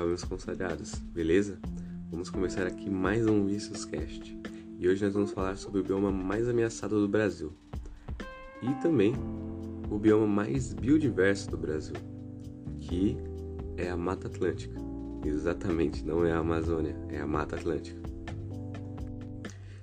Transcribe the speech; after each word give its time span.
Opa, 0.00 0.06
meus 0.06 0.24
consagrados, 0.24 0.94
beleza? 0.94 1.58
Vamos 2.10 2.30
começar 2.30 2.66
aqui 2.66 2.88
mais 2.88 3.26
um 3.26 3.46
Cast. 3.90 4.40
E 4.78 4.88
hoje 4.88 5.04
nós 5.04 5.12
vamos 5.12 5.30
falar 5.30 5.58
sobre 5.58 5.80
o 5.80 5.84
bioma 5.84 6.10
mais 6.10 6.48
ameaçado 6.48 6.98
do 6.98 7.06
Brasil. 7.06 7.52
E 8.62 8.72
também 8.80 9.12
o 9.90 9.98
bioma 9.98 10.26
mais 10.26 10.72
biodiverso 10.72 11.50
do 11.50 11.58
Brasil, 11.58 11.94
que 12.80 13.18
é 13.76 13.90
a 13.90 13.96
Mata 13.96 14.28
Atlântica. 14.28 14.74
Exatamente, 15.22 16.02
não 16.02 16.24
é 16.24 16.32
a 16.32 16.38
Amazônia, 16.38 16.96
é 17.10 17.20
a 17.20 17.26
Mata 17.26 17.56
Atlântica. 17.56 18.00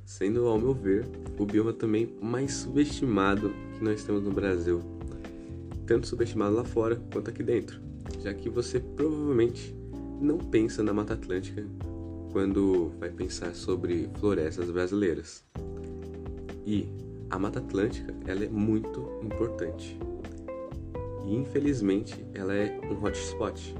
Sendo, 0.04 0.48
ao 0.48 0.58
meu 0.58 0.74
ver, 0.74 1.08
o 1.38 1.46
bioma 1.46 1.74
também 1.74 2.18
mais 2.20 2.54
subestimado 2.54 3.54
que 3.78 3.84
nós 3.84 4.04
temos 4.04 4.24
no 4.24 4.32
Brasil. 4.32 4.82
Tanto 5.86 6.08
subestimado 6.08 6.56
lá 6.56 6.64
fora 6.64 6.96
quanto 7.12 7.30
aqui 7.30 7.44
dentro 7.44 7.86
já 8.22 8.34
que 8.34 8.50
você 8.50 8.80
provavelmente 8.80 9.76
não 10.20 10.38
pensa 10.38 10.84
na 10.84 10.94
Mata 10.94 11.14
Atlântica 11.14 11.66
quando 12.32 12.92
vai 13.00 13.10
pensar 13.10 13.54
sobre 13.56 14.10
florestas 14.20 14.70
brasileiras. 14.70 15.44
E 16.66 16.88
a 17.30 17.40
Mata 17.40 17.60
Atlântica 17.60 18.14
ela 18.26 18.44
é 18.44 18.50
muito 18.50 19.20
importante. 19.24 19.98
E 21.26 21.36
infelizmente 21.36 22.26
ela 22.34 22.54
é 22.54 22.80
um 22.90 23.04
hotspot, 23.04 23.76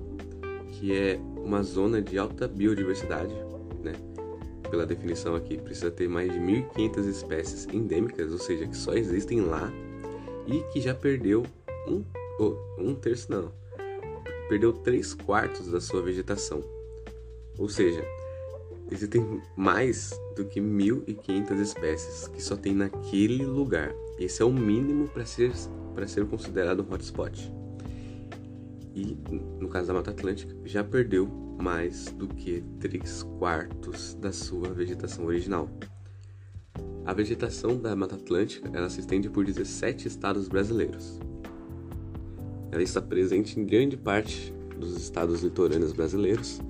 que 0.74 0.94
é 0.94 1.20
uma 1.44 1.64
zona 1.64 2.02
de 2.02 2.18
alta 2.18 2.48
biodiversidade, 2.48 3.34
né? 3.84 3.94
Pela 4.70 4.86
definição 4.86 5.34
aqui, 5.34 5.58
precisa 5.58 5.90
ter 5.90 6.10
mais 6.10 6.32
de 6.32 6.40
1.500 6.40 7.08
espécies 7.08 7.68
endêmicas, 7.74 8.32
ou 8.32 8.38
seja, 8.38 8.68
que 8.68 8.76
só 8.76 8.94
existem 8.94 9.42
lá 9.42 9.72
e 10.46 10.60
que 10.72 10.82
já 10.82 10.94
perdeu 10.94 11.46
um, 11.88 12.04
oh, 12.40 12.58
um 12.78 12.94
terço 12.94 13.32
não, 13.32 13.52
perdeu 14.48 14.74
3 14.74 15.14
quartos 15.14 15.72
da 15.72 15.80
sua 15.80 16.02
vegetação. 16.02 16.64
Ou 17.58 17.68
seja, 17.68 18.04
existem 18.92 19.42
mais 19.56 20.12
do 20.36 20.46
que 20.46 20.62
1.500 20.62 21.60
espécies 21.60 22.28
que 22.28 22.42
só 22.42 22.56
tem 22.56 22.74
naquele 22.74 23.44
lugar. 23.46 23.94
Esse 24.20 24.42
é 24.42 24.46
o 24.46 24.52
mínimo 24.52 25.08
para 25.08 25.26
ser, 25.26 25.52
ser 26.08 26.26
considerado 26.28 26.86
um 26.88 26.94
hotspot. 26.94 27.52
E 28.96 29.18
no 29.60 29.68
caso 29.68 29.88
da 29.88 29.94
Mata 29.94 30.12
Atlântica, 30.12 30.56
já 30.66 30.84
perdeu 30.84 31.28
mais 31.60 32.06
do 32.12 32.28
que 32.28 32.64
3 32.80 33.24
quartos 33.40 34.14
da 34.16 34.32
sua 34.32 34.70
vegetação 34.74 35.26
original. 35.26 35.70
A 37.06 37.14
vegetação 37.14 37.78
da 37.78 37.96
Mata 37.96 38.16
Atlântica 38.16 38.70
ela 38.74 38.90
se 38.90 39.00
estende 39.00 39.30
por 39.30 39.46
17 39.46 40.08
estados 40.08 40.48
brasileiros. 40.48 41.20
Ela 42.72 42.84
está 42.84 43.02
presente 43.02 43.60
em 43.60 43.66
grande 43.66 43.96
parte 43.96 44.54
dos 44.78 44.96
estados 44.98 45.42
litorâneos 45.42 45.94
brasileiros 45.94 46.62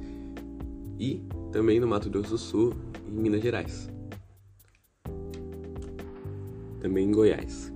e 1.00 1.22
também 1.52 1.80
no 1.80 1.88
Mato 1.88 2.10
Grosso 2.10 2.30
do 2.30 2.38
Sul 2.38 2.74
e 3.08 3.12
em 3.12 3.22
Minas 3.22 3.42
Gerais. 3.42 3.90
Também 6.80 7.06
em 7.06 7.12
Goiás. 7.12 7.72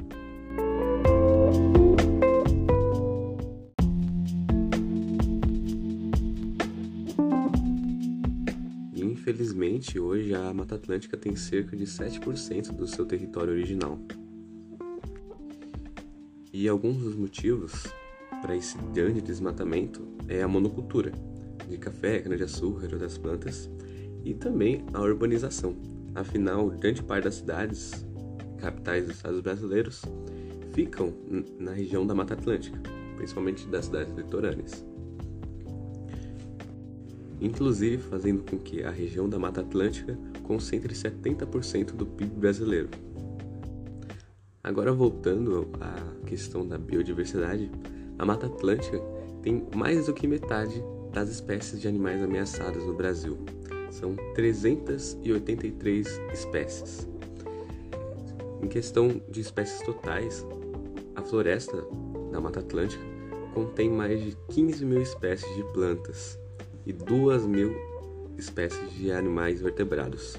Infelizmente 8.96 10.00
hoje 10.00 10.34
a 10.34 10.54
Mata 10.54 10.76
Atlântica 10.76 11.18
tem 11.18 11.36
cerca 11.36 11.76
de 11.76 11.86
7% 11.86 12.72
do 12.72 12.88
seu 12.88 13.06
território 13.06 13.54
original. 13.54 14.00
E 16.54 16.68
alguns 16.68 16.98
dos 16.98 17.16
motivos 17.16 17.86
para 18.42 18.56
esse 18.56 18.78
grande 18.94 19.22
desmatamento 19.22 20.02
é 20.28 20.42
a 20.42 20.48
monocultura 20.48 21.12
de 21.70 21.78
café, 21.78 22.20
cana-de-açúcar 22.20 22.88
e 22.90 22.94
outras 22.94 23.18
plantas 23.18 23.70
e 24.26 24.34
também 24.34 24.84
a 24.94 25.00
urbanização. 25.00 25.76
Afinal, 26.16 26.70
grande 26.70 27.04
parte 27.04 27.26
das 27.26 27.36
cidades, 27.36 28.06
capitais 28.58 29.06
dos 29.06 29.16
estados 29.16 29.40
brasileiros, 29.40 30.02
ficam 30.74 31.14
na 31.60 31.72
região 31.72 32.06
da 32.06 32.16
Mata 32.16 32.34
Atlântica, 32.34 32.78
principalmente 33.16 33.68
das 33.68 33.86
cidades 33.86 34.14
litorâneas. 34.16 34.86
Inclusive 37.40 37.98
fazendo 38.04 38.44
com 38.44 38.58
que 38.58 38.84
a 38.84 38.92
região 38.92 39.30
da 39.30 39.40
Mata 39.40 39.62
Atlântica 39.62 40.18
concentre 40.44 40.94
70% 40.94 41.94
do 41.94 42.06
PIB 42.06 42.36
brasileiro. 42.36 42.90
Agora 44.64 44.94
voltando 44.94 45.70
à 45.80 46.26
questão 46.28 46.68
da 46.68 46.78
biodiversidade, 46.78 47.72
a 48.22 48.26
Mata 48.26 48.46
Atlântica 48.46 49.02
tem 49.42 49.68
mais 49.76 50.06
do 50.06 50.14
que 50.14 50.28
metade 50.28 50.82
das 51.12 51.28
espécies 51.28 51.82
de 51.82 51.88
animais 51.88 52.22
ameaçadas 52.22 52.86
no 52.86 52.94
Brasil. 52.94 53.36
São 53.90 54.16
383 54.36 56.22
espécies. 56.32 57.10
Em 58.62 58.68
questão 58.68 59.20
de 59.28 59.42
espécies 59.42 59.82
totais, 59.82 60.46
a 61.16 61.24
floresta 61.24 61.84
da 62.32 62.40
Mata 62.40 62.60
Atlântica 62.60 63.04
contém 63.56 63.90
mais 63.90 64.22
de 64.22 64.38
15 64.50 64.86
mil 64.86 65.02
espécies 65.02 65.56
de 65.56 65.64
plantas 65.74 66.40
e 66.86 66.94
2 66.94 67.48
mil 67.48 67.76
espécies 68.38 68.94
de 68.94 69.12
animais 69.12 69.62
vertebrados. 69.62 70.38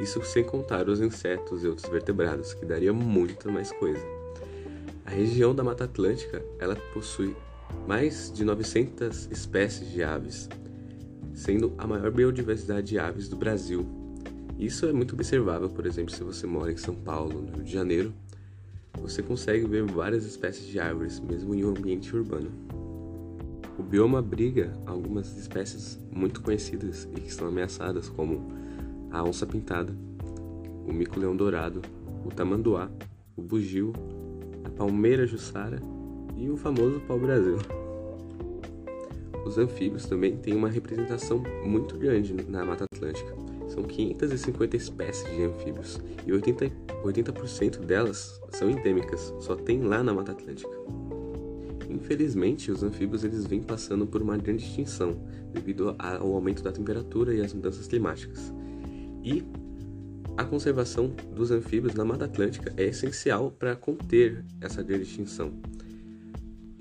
Isso 0.00 0.22
sem 0.24 0.44
contar 0.44 0.88
os 0.88 1.02
insetos 1.02 1.62
e 1.62 1.68
outros 1.68 1.90
vertebrados, 1.90 2.54
que 2.54 2.64
daria 2.64 2.90
muita 2.90 3.52
mais 3.52 3.70
coisa. 3.70 4.21
A 5.12 5.14
região 5.14 5.54
da 5.54 5.62
Mata 5.62 5.84
Atlântica 5.84 6.42
ela 6.58 6.74
possui 6.94 7.36
mais 7.86 8.32
de 8.32 8.46
900 8.46 9.28
espécies 9.30 9.90
de 9.90 10.02
aves, 10.02 10.48
sendo 11.34 11.74
a 11.76 11.86
maior 11.86 12.10
biodiversidade 12.10 12.86
de 12.86 12.98
aves 12.98 13.28
do 13.28 13.36
Brasil. 13.36 13.86
Isso 14.58 14.86
é 14.86 14.92
muito 14.92 15.12
observável, 15.14 15.68
por 15.68 15.84
exemplo, 15.84 16.14
se 16.14 16.24
você 16.24 16.46
mora 16.46 16.72
em 16.72 16.78
São 16.78 16.94
Paulo, 16.94 17.42
no 17.42 17.52
Rio 17.56 17.62
de 17.62 17.70
Janeiro, 17.70 18.14
você 19.02 19.22
consegue 19.22 19.66
ver 19.66 19.82
várias 19.82 20.24
espécies 20.24 20.66
de 20.66 20.80
árvores, 20.80 21.20
mesmo 21.20 21.54
em 21.54 21.62
um 21.62 21.68
ambiente 21.68 22.16
urbano. 22.16 22.50
O 23.78 23.82
bioma 23.82 24.20
abriga 24.20 24.72
algumas 24.86 25.36
espécies 25.36 26.00
muito 26.10 26.40
conhecidas 26.40 27.06
e 27.14 27.20
que 27.20 27.28
estão 27.28 27.48
ameaçadas, 27.48 28.08
como 28.08 28.50
a 29.10 29.22
onça-pintada, 29.22 29.94
o 30.86 30.90
mico-leão 30.90 31.36
dourado, 31.36 31.82
o 32.24 32.30
tamanduá, 32.30 32.90
o 33.36 33.42
bugio, 33.42 33.92
a 34.64 34.70
palmeira 34.70 35.26
jussara 35.26 35.80
e 36.36 36.50
o 36.50 36.56
famoso 36.56 37.00
pau-brasil. 37.00 37.56
Os 39.44 39.58
anfíbios 39.58 40.06
também 40.06 40.36
têm 40.36 40.54
uma 40.54 40.68
representação 40.68 41.42
muito 41.64 41.98
grande 41.98 42.34
na 42.48 42.64
Mata 42.64 42.84
Atlântica. 42.84 43.34
São 43.68 43.82
550 43.82 44.76
espécies 44.76 45.28
de 45.34 45.42
anfíbios 45.42 46.00
e 46.26 46.30
80%, 46.30 46.72
80 47.04 47.78
delas 47.80 48.40
são 48.50 48.70
endêmicas, 48.70 49.34
só 49.40 49.56
tem 49.56 49.82
lá 49.82 50.02
na 50.02 50.14
Mata 50.14 50.32
Atlântica. 50.32 50.70
Infelizmente, 51.88 52.70
os 52.70 52.82
anfíbios 52.82 53.24
eles 53.24 53.46
vêm 53.46 53.62
passando 53.62 54.06
por 54.06 54.22
uma 54.22 54.36
grande 54.36 54.64
extinção 54.64 55.16
devido 55.52 55.94
ao 55.98 56.34
aumento 56.34 56.62
da 56.62 56.72
temperatura 56.72 57.34
e 57.34 57.40
às 57.40 57.52
mudanças 57.52 57.86
climáticas. 57.86 58.52
E 59.22 59.44
a 60.36 60.44
conservação 60.44 61.08
dos 61.34 61.50
anfíbios 61.50 61.94
na 61.94 62.04
Mata 62.04 62.24
Atlântica 62.24 62.72
é 62.76 62.84
essencial 62.84 63.50
para 63.50 63.76
conter 63.76 64.44
essa 64.60 64.82
grande 64.82 65.04
extinção. 65.04 65.52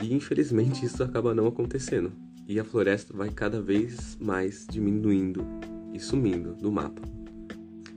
E 0.02 0.14
infelizmente 0.14 0.86
isso 0.86 1.04
acaba 1.04 1.36
não 1.36 1.48
acontecendo, 1.48 2.12
e 2.48 2.60
a 2.60 2.64
floresta 2.64 3.16
vai 3.16 3.30
cada 3.30 3.62
vez 3.62 4.18
mais 4.20 4.66
diminuindo 4.70 5.46
e 5.94 6.00
sumindo 6.00 6.54
do 6.54 6.72
mapa. 6.72 7.02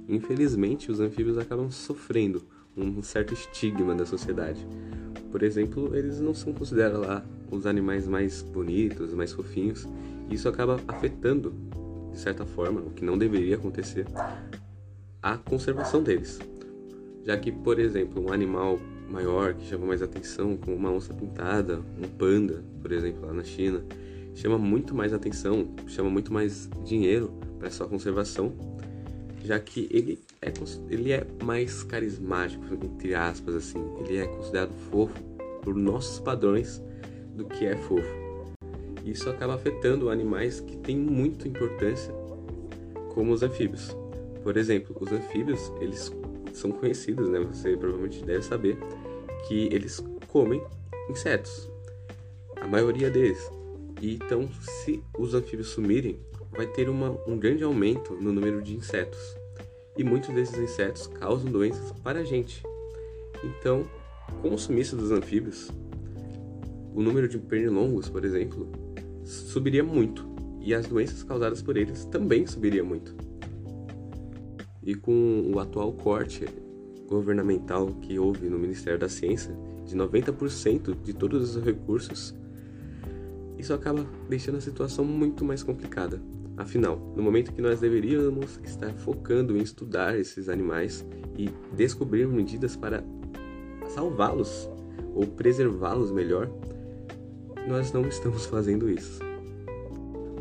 Infelizmente, 0.08 0.90
os 0.90 1.00
anfíbios 1.00 1.38
acabam 1.38 1.70
sofrendo 1.70 2.42
um 2.76 3.02
certo 3.02 3.32
estigma 3.32 3.94
da 3.94 4.04
sociedade. 4.04 4.66
Por 5.30 5.42
exemplo, 5.42 5.96
eles 5.96 6.20
não 6.20 6.34
são 6.34 6.52
considerados 6.52 7.06
lá 7.06 7.24
os 7.50 7.64
animais 7.64 8.06
mais 8.06 8.42
bonitos, 8.42 9.14
mais 9.14 9.32
fofinhos, 9.32 9.88
e 10.28 10.34
isso 10.34 10.48
acaba 10.48 10.78
afetando, 10.86 11.54
de 12.12 12.18
certa 12.18 12.44
forma, 12.44 12.80
o 12.80 12.90
que 12.90 13.04
não 13.04 13.16
deveria 13.16 13.56
acontecer, 13.56 14.06
a 15.24 15.38
conservação 15.38 16.02
deles. 16.02 16.38
Já 17.24 17.34
que, 17.38 17.50
por 17.50 17.78
exemplo, 17.78 18.22
um 18.22 18.30
animal 18.30 18.78
maior 19.08 19.54
que 19.54 19.66
chama 19.66 19.86
mais 19.86 20.02
atenção, 20.02 20.54
como 20.54 20.76
uma 20.76 20.90
onça 20.90 21.14
pintada, 21.14 21.80
um 21.98 22.06
panda, 22.06 22.62
por 22.82 22.92
exemplo, 22.92 23.26
lá 23.26 23.32
na 23.32 23.42
China, 23.42 23.82
chama 24.34 24.58
muito 24.58 24.94
mais 24.94 25.14
atenção, 25.14 25.66
chama 25.86 26.10
muito 26.10 26.30
mais 26.30 26.68
dinheiro 26.84 27.32
para 27.58 27.70
sua 27.70 27.88
conservação, 27.88 28.52
já 29.42 29.58
que 29.58 29.88
ele 29.90 30.22
é, 30.42 30.52
ele 30.90 31.10
é 31.10 31.26
mais 31.42 31.82
carismático, 31.82 32.62
entre 32.74 33.14
aspas, 33.14 33.54
assim, 33.54 33.82
ele 34.00 34.18
é 34.18 34.26
considerado 34.26 34.74
fofo 34.90 35.18
por 35.62 35.74
nossos 35.74 36.20
padrões 36.20 36.82
do 37.34 37.46
que 37.46 37.64
é 37.64 37.76
fofo. 37.76 38.24
Isso 39.02 39.30
acaba 39.30 39.54
afetando 39.54 40.10
animais 40.10 40.60
que 40.60 40.76
têm 40.76 40.98
muita 40.98 41.48
importância, 41.48 42.12
como 43.14 43.32
os 43.32 43.42
anfíbios. 43.42 43.96
Por 44.44 44.58
exemplo, 44.58 44.94
os 45.00 45.10
anfíbios, 45.10 45.72
eles 45.80 46.12
são 46.52 46.70
conhecidos, 46.70 47.30
né? 47.30 47.40
Você 47.40 47.74
provavelmente 47.78 48.22
deve 48.22 48.42
saber 48.42 48.76
que 49.48 49.68
eles 49.72 50.04
comem 50.28 50.62
insetos. 51.08 51.70
A 52.60 52.68
maioria 52.68 53.10
deles. 53.10 53.50
E 54.02 54.14
então, 54.14 54.46
se 54.60 55.02
os 55.18 55.32
anfíbios 55.32 55.68
sumirem, 55.68 56.20
vai 56.52 56.66
ter 56.66 56.90
uma, 56.90 57.18
um 57.26 57.38
grande 57.38 57.64
aumento 57.64 58.12
no 58.14 58.32
número 58.32 58.60
de 58.60 58.76
insetos. 58.76 59.34
E 59.96 60.04
muitos 60.04 60.32
desses 60.34 60.58
insetos 60.58 61.06
causam 61.06 61.50
doenças 61.50 61.90
para 62.02 62.20
a 62.20 62.24
gente. 62.24 62.62
Então, 63.42 63.88
com 64.42 64.52
o 64.52 64.58
sumiço 64.58 64.94
dos 64.94 65.10
anfíbios, 65.10 65.70
o 66.94 67.02
número 67.02 67.28
de 67.28 67.38
pernilongos, 67.38 68.10
por 68.10 68.26
exemplo, 68.26 68.70
subiria 69.24 69.82
muito. 69.82 70.28
E 70.60 70.74
as 70.74 70.86
doenças 70.86 71.22
causadas 71.22 71.62
por 71.62 71.78
eles 71.78 72.04
também 72.04 72.46
subiria 72.46 72.84
muito. 72.84 73.23
E 74.84 74.94
com 74.94 75.50
o 75.52 75.58
atual 75.58 75.92
corte 75.92 76.46
governamental 77.08 77.86
que 78.02 78.18
houve 78.18 78.48
no 78.48 78.58
Ministério 78.58 78.98
da 78.98 79.08
Ciência, 79.08 79.56
de 79.86 79.96
90% 79.96 81.02
de 81.02 81.12
todos 81.12 81.56
os 81.56 81.64
recursos, 81.64 82.34
isso 83.58 83.72
acaba 83.72 84.04
deixando 84.28 84.58
a 84.58 84.60
situação 84.60 85.04
muito 85.04 85.44
mais 85.44 85.62
complicada. 85.62 86.20
Afinal, 86.56 86.98
no 87.16 87.22
momento 87.22 87.52
que 87.52 87.60
nós 87.60 87.80
deveríamos 87.80 88.60
estar 88.62 88.92
focando 88.94 89.56
em 89.56 89.60
estudar 89.60 90.18
esses 90.18 90.48
animais 90.48 91.04
e 91.36 91.50
descobrir 91.74 92.28
medidas 92.28 92.76
para 92.76 93.02
salvá-los 93.88 94.70
ou 95.14 95.26
preservá-los 95.26 96.10
melhor, 96.10 96.50
nós 97.66 97.92
não 97.92 98.06
estamos 98.06 98.46
fazendo 98.46 98.88
isso. 98.88 99.20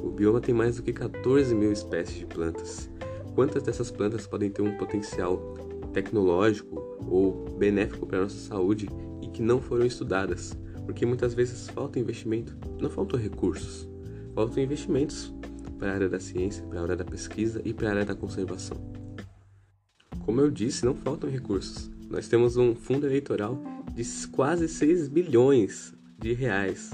O 0.03 0.09
bioma 0.09 0.41
tem 0.41 0.53
mais 0.53 0.75
do 0.75 0.83
que 0.83 0.93
14 0.93 1.55
mil 1.55 1.71
espécies 1.71 2.17
de 2.17 2.25
plantas. 2.25 2.89
Quantas 3.35 3.63
dessas 3.63 3.89
plantas 3.89 4.27
podem 4.27 4.49
ter 4.49 4.61
um 4.61 4.77
potencial 4.77 5.37
tecnológico 5.91 6.81
ou 7.07 7.45
benéfico 7.57 8.05
para 8.05 8.19
a 8.19 8.21
nossa 8.23 8.37
saúde 8.37 8.87
e 9.21 9.27
que 9.27 9.41
não 9.41 9.59
foram 9.59 9.85
estudadas? 9.85 10.55
Porque 10.85 11.05
muitas 11.05 11.33
vezes 11.33 11.67
falta 11.69 11.99
investimento, 11.99 12.55
não 12.79 12.89
faltam 12.89 13.19
recursos, 13.19 13.89
faltam 14.35 14.61
investimentos 14.61 15.33
para 15.79 15.91
a 15.91 15.93
área 15.95 16.09
da 16.09 16.19
ciência, 16.19 16.63
para 16.65 16.79
a 16.79 16.83
área 16.83 16.95
da 16.95 17.05
pesquisa 17.05 17.61
e 17.65 17.73
para 17.73 17.87
a 17.87 17.91
área 17.91 18.05
da 18.05 18.15
conservação. 18.15 18.77
Como 20.25 20.39
eu 20.39 20.51
disse, 20.51 20.85
não 20.85 20.95
faltam 20.95 21.29
recursos. 21.29 21.89
Nós 22.09 22.27
temos 22.27 22.55
um 22.55 22.75
fundo 22.75 23.07
eleitoral 23.07 23.59
de 23.95 24.03
quase 24.27 24.67
6 24.67 25.07
bilhões 25.07 25.93
de 26.19 26.33
reais, 26.33 26.91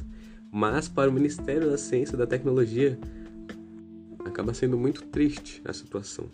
mas 0.51 0.87
para 0.87 1.09
o 1.09 1.13
Ministério 1.13 1.69
da 1.69 1.77
Ciência 1.77 2.15
e 2.15 2.17
da 2.17 2.25
Tecnologia 2.25 2.97
acaba 4.25 4.53
sendo 4.53 4.77
muito 4.77 5.05
triste 5.07 5.61
a 5.65 5.73
situação. 5.73 6.25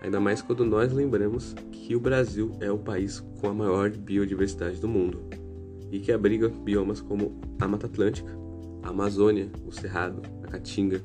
Ainda 0.00 0.20
mais 0.20 0.42
quando 0.42 0.64
nós 0.64 0.92
lembramos 0.92 1.54
que 1.72 1.96
o 1.96 2.00
Brasil 2.00 2.54
é 2.60 2.70
o 2.70 2.78
país 2.78 3.20
com 3.40 3.48
a 3.48 3.54
maior 3.54 3.90
biodiversidade 3.90 4.80
do 4.80 4.88
mundo 4.88 5.22
e 5.90 5.98
que 5.98 6.12
abriga 6.12 6.48
biomas 6.48 7.00
como 7.00 7.40
a 7.58 7.66
Mata 7.66 7.86
Atlântica, 7.86 8.30
a 8.82 8.90
Amazônia, 8.90 9.50
o 9.66 9.72
Cerrado, 9.72 10.22
a 10.42 10.48
Caatinga 10.48 11.02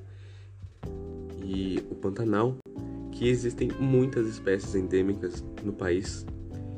e 1.43 1.81
o 1.89 1.95
Pantanal, 1.95 2.57
que 3.11 3.27
existem 3.27 3.69
muitas 3.79 4.27
espécies 4.27 4.75
endêmicas 4.75 5.43
no 5.63 5.71
país 5.71 6.25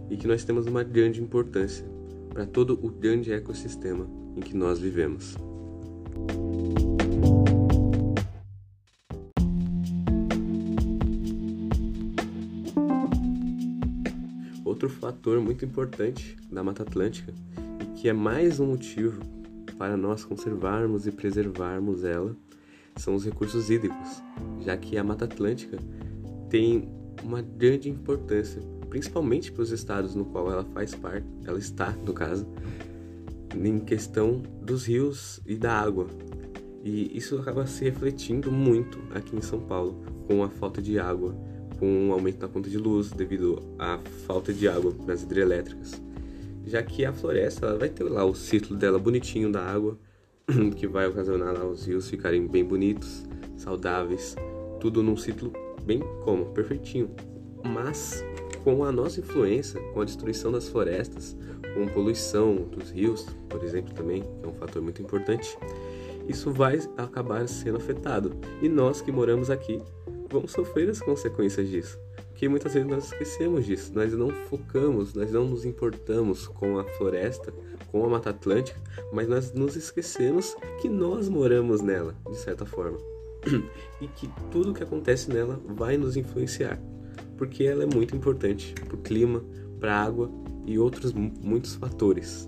e 0.09 0.17
que 0.17 0.27
nós 0.27 0.43
temos 0.43 0.67
uma 0.67 0.83
grande 0.83 1.21
importância 1.21 1.85
para 2.29 2.45
todo 2.45 2.79
o 2.81 2.89
grande 2.89 3.31
ecossistema 3.31 4.07
em 4.35 4.41
que 4.41 4.55
nós 4.55 4.79
vivemos. 4.79 5.35
Outro 14.81 14.97
fator 14.97 15.39
muito 15.39 15.63
importante 15.63 16.35
da 16.51 16.63
Mata 16.63 16.81
Atlântica 16.81 17.31
e 17.79 17.85
que 17.99 18.09
é 18.09 18.13
mais 18.13 18.59
um 18.59 18.65
motivo 18.65 19.21
para 19.77 19.95
nós 19.95 20.25
conservarmos 20.25 21.05
e 21.05 21.11
preservarmos 21.11 22.03
ela 22.03 22.35
são 22.95 23.13
os 23.13 23.23
recursos 23.23 23.69
hídricos, 23.69 24.23
já 24.61 24.75
que 24.75 24.97
a 24.97 25.03
Mata 25.03 25.25
Atlântica 25.25 25.77
tem 26.49 26.89
uma 27.23 27.43
grande 27.43 27.91
importância, 27.91 28.59
principalmente 28.89 29.51
para 29.51 29.61
os 29.61 29.69
estados 29.69 30.15
no 30.15 30.25
qual 30.25 30.51
ela 30.51 30.63
faz 30.63 30.95
parte, 30.95 31.27
ela 31.45 31.59
está, 31.59 31.91
no 31.91 32.11
caso, 32.11 32.47
em 33.55 33.79
questão 33.81 34.41
dos 34.63 34.87
rios 34.87 35.39
e 35.45 35.57
da 35.57 35.79
água. 35.79 36.07
E 36.83 37.15
isso 37.15 37.37
acaba 37.37 37.67
se 37.67 37.83
refletindo 37.83 38.51
muito 38.51 38.97
aqui 39.13 39.35
em 39.35 39.41
São 39.41 39.59
Paulo, 39.59 40.03
com 40.25 40.43
a 40.43 40.49
falta 40.49 40.81
de 40.81 40.97
água, 40.97 41.35
com 41.81 42.09
o 42.09 42.13
aumento 42.13 42.37
da 42.37 42.47
conta 42.47 42.69
de 42.69 42.77
luz 42.77 43.09
devido 43.09 43.59
à 43.79 43.97
falta 44.27 44.53
de 44.53 44.67
água 44.67 44.93
nas 45.07 45.23
hidrelétricas. 45.23 45.99
Já 46.63 46.83
que 46.83 47.03
a 47.03 47.11
floresta 47.11 47.65
ela 47.65 47.79
vai 47.79 47.89
ter 47.89 48.03
lá 48.03 48.23
o 48.23 48.35
ciclo 48.35 48.77
dela 48.77 48.99
bonitinho 48.99 49.51
da 49.51 49.65
água, 49.65 49.97
que 50.77 50.85
vai 50.85 51.07
ocasionar 51.07 51.55
lá 51.55 51.65
os 51.65 51.87
rios 51.87 52.07
ficarem 52.07 52.45
bem 52.45 52.63
bonitos, 52.63 53.25
saudáveis, 53.57 54.35
tudo 54.79 55.01
num 55.01 55.17
ciclo 55.17 55.51
bem 55.83 56.01
como 56.23 56.45
perfeitinho. 56.53 57.09
Mas 57.63 58.23
com 58.63 58.83
a 58.83 58.91
nossa 58.91 59.19
influência, 59.19 59.81
com 59.91 60.01
a 60.01 60.05
destruição 60.05 60.51
das 60.51 60.69
florestas, 60.69 61.35
com 61.73 61.87
poluição 61.87 62.57
dos 62.57 62.91
rios, 62.91 63.25
por 63.49 63.63
exemplo, 63.63 63.91
também, 63.95 64.21
que 64.21 64.45
é 64.45 64.47
um 64.47 64.53
fator 64.53 64.83
muito 64.83 65.01
importante, 65.01 65.57
isso 66.29 66.51
vai 66.51 66.79
acabar 66.95 67.47
sendo 67.47 67.77
afetado. 67.77 68.37
E 68.61 68.69
nós 68.69 69.01
que 69.01 69.11
moramos 69.11 69.49
aqui 69.49 69.81
vamos 70.31 70.51
sofrer 70.51 70.89
as 70.89 70.99
consequências 70.99 71.67
disso. 71.69 71.99
Porque 72.29 72.47
muitas 72.49 72.73
vezes 72.73 72.89
nós 72.89 73.05
esquecemos 73.05 73.65
disso, 73.65 73.91
nós 73.93 74.13
não 74.13 74.29
focamos, 74.29 75.13
nós 75.13 75.31
não 75.31 75.45
nos 75.45 75.65
importamos 75.65 76.47
com 76.47 76.79
a 76.79 76.83
floresta, 76.83 77.53
com 77.91 78.03
a 78.03 78.09
Mata 78.09 78.31
Atlântica, 78.31 78.79
mas 79.13 79.27
nós 79.27 79.53
nos 79.53 79.75
esquecemos 79.75 80.55
que 80.81 80.89
nós 80.89 81.29
moramos 81.29 81.81
nela, 81.81 82.15
de 82.29 82.37
certa 82.37 82.65
forma. 82.65 82.97
E 84.01 84.07
que 84.07 84.27
tudo 84.49 84.73
que 84.73 84.81
acontece 84.81 85.29
nela 85.29 85.61
vai 85.63 85.95
nos 85.95 86.17
influenciar, 86.17 86.81
porque 87.37 87.63
ela 87.63 87.83
é 87.83 87.85
muito 87.85 88.15
importante 88.15 88.73
para 88.73 88.95
o 88.95 88.97
clima, 88.97 89.45
para 89.79 89.93
a 89.93 90.03
água 90.03 90.31
e 90.65 90.79
outros 90.79 91.13
muitos 91.13 91.75
fatores. 91.75 92.47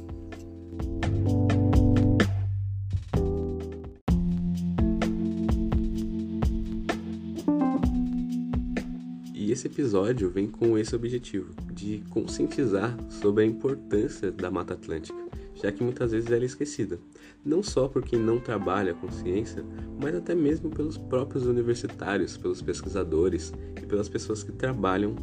Esse 9.54 9.68
episódio 9.68 10.30
vem 10.30 10.48
com 10.48 10.78
esse 10.78 10.96
objetivo, 10.96 11.54
de 11.72 12.04
conscientizar 12.10 12.96
sobre 13.10 13.44
a 13.44 13.48
importância 13.48 14.32
da 14.32 14.52
Mata 14.52 14.74
Atlântica, 14.74 15.18
já 15.56 15.72
que 15.72 15.84
muitas 15.84 16.12
vezes 16.12 16.30
ela 16.30 16.44
é 16.44 16.46
esquecida, 16.46 17.00
não 17.46 17.64
só 17.64 17.88
por 17.88 18.04
quem 18.04 18.20
não 18.20 18.40
trabalha 18.40 18.94
com 18.94 19.10
ciência, 19.10 19.64
mas 20.02 20.16
até 20.16 20.36
mesmo 20.36 20.70
pelos 20.70 20.98
próprios 20.98 21.46
universitários, 21.46 22.36
pelos 22.36 22.62
pesquisadores 22.62 23.54
e 23.82 23.86
pelas 23.86 24.10
pessoas 24.10 24.44
que 24.44 24.52
trabalham 24.52 25.16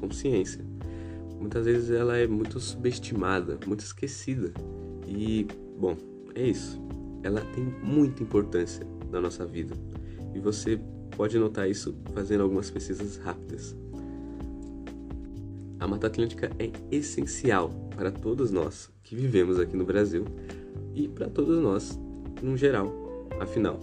com 0.00 0.10
ciência 0.10 0.64
muitas 1.46 1.64
vezes 1.64 1.90
ela 1.90 2.16
é 2.16 2.26
muito 2.26 2.58
subestimada, 2.58 3.58
muito 3.66 3.80
esquecida. 3.80 4.52
E, 5.06 5.46
bom, 5.78 5.96
é 6.34 6.42
isso. 6.42 6.80
Ela 7.22 7.40
tem 7.54 7.64
muita 7.82 8.22
importância 8.22 8.86
na 9.10 9.20
nossa 9.20 9.46
vida. 9.46 9.74
E 10.34 10.40
você 10.40 10.80
pode 11.16 11.38
notar 11.38 11.68
isso 11.68 11.96
fazendo 12.12 12.42
algumas 12.42 12.70
pesquisas 12.70 13.16
rápidas. 13.16 13.74
A 15.80 15.88
Mata 15.88 16.06
Atlântica 16.06 16.50
é 16.58 16.70
essencial 16.90 17.70
para 17.96 18.10
todos 18.10 18.50
nós 18.50 18.90
que 19.02 19.16
vivemos 19.16 19.58
aqui 19.58 19.76
no 19.76 19.84
Brasil 19.84 20.24
e 20.94 21.08
para 21.08 21.28
todos 21.28 21.58
nós 21.58 21.98
no 22.42 22.56
geral. 22.56 22.92
Afinal, 23.40 23.80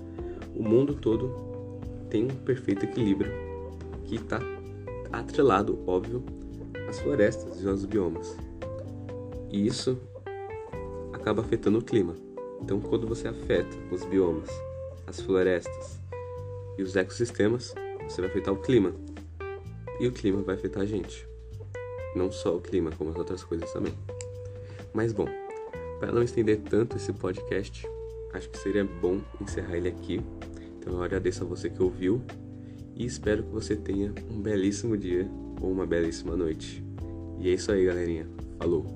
o 0.55 0.61
mundo 0.61 0.93
todo 0.93 1.33
tem 2.09 2.25
um 2.25 2.35
perfeito 2.45 2.85
equilíbrio 2.85 3.31
que 4.05 4.15
está 4.15 4.39
atrelado, 5.11 5.79
óbvio, 5.87 6.23
as 6.87 6.99
florestas 6.99 7.61
e 7.61 7.67
os 7.67 7.85
biomas. 7.85 8.37
E 9.49 9.65
isso 9.65 9.97
acaba 11.11 11.41
afetando 11.41 11.79
o 11.79 11.83
clima. 11.83 12.15
Então, 12.61 12.79
quando 12.79 13.07
você 13.07 13.27
afeta 13.27 13.75
os 13.91 14.03
biomas, 14.05 14.49
as 15.07 15.19
florestas 15.19 16.02
e 16.77 16.83
os 16.83 16.95
ecossistemas, 16.95 17.73
você 18.07 18.21
vai 18.21 18.29
afetar 18.29 18.53
o 18.53 18.57
clima. 18.57 18.93
E 19.99 20.07
o 20.07 20.11
clima 20.11 20.41
vai 20.41 20.55
afetar 20.55 20.83
a 20.83 20.85
gente. 20.85 21.27
Não 22.15 22.31
só 22.31 22.55
o 22.55 22.61
clima, 22.61 22.91
como 22.97 23.09
as 23.09 23.15
outras 23.15 23.43
coisas 23.43 23.71
também. 23.71 23.93
Mas 24.93 25.11
bom, 25.11 25.27
para 25.99 26.11
não 26.11 26.21
estender 26.21 26.59
tanto 26.61 26.97
esse 26.97 27.11
podcast, 27.13 27.87
acho 28.33 28.49
que 28.49 28.57
seria 28.57 28.83
bom 28.83 29.21
encerrar 29.41 29.77
ele 29.77 29.89
aqui. 29.89 30.21
Então 30.77 30.93
eu 30.93 31.03
agradeço 31.03 31.43
a 31.43 31.47
você 31.47 31.69
que 31.69 31.81
ouviu 31.81 32.21
e 32.95 33.05
espero 33.05 33.43
que 33.43 33.49
você 33.49 33.75
tenha 33.75 34.13
um 34.29 34.41
belíssimo 34.41 34.97
dia 34.97 35.27
ou 35.61 35.71
uma 35.71 35.85
belíssima 35.85 36.35
noite. 36.35 36.83
E 37.39 37.49
é 37.49 37.53
isso 37.53 37.71
aí, 37.71 37.85
galerinha. 37.85 38.27
Falou! 38.59 38.92